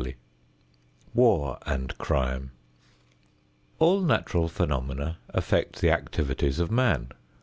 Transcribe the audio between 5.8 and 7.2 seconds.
the activities of man.